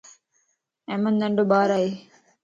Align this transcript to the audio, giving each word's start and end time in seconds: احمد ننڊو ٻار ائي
احمد 0.91 1.13
ننڊو 1.21 1.43
ٻار 1.51 1.69
ائي 1.77 1.89